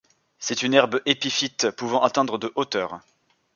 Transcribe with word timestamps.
C'est 0.39 0.63
une 0.63 0.73
herbe 0.73 0.99
épiphyte 1.05 1.69
pouvant 1.69 2.01
atteindre 2.01 2.39
de 2.39 2.51
hauteur. 2.55 3.01